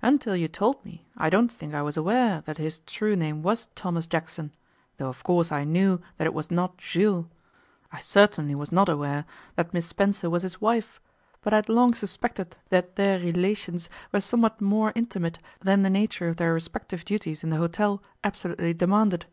[0.00, 3.66] 'Until you told me, I don't think I was aware that his true name was
[3.74, 4.50] Thomas Jackson,
[4.96, 7.26] though of course I knew that it was not Jules.
[7.92, 9.26] I certainly was not aware
[9.56, 11.02] that Miss Spencer was his wife,
[11.42, 16.28] but I had long suspected that their relations were somewhat more intimate than the nature
[16.28, 19.26] of their respective duties in the hotel absolutely demanded.